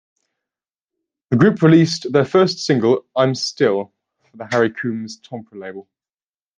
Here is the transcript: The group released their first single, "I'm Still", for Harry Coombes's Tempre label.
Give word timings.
The 1.29 1.37
group 1.37 1.61
released 1.61 2.11
their 2.11 2.25
first 2.25 2.57
single, 2.65 3.05
"I'm 3.15 3.35
Still", 3.35 3.93
for 4.35 4.47
Harry 4.49 4.71
Coombes's 4.71 5.19
Tempre 5.19 5.59
label. 5.59 5.87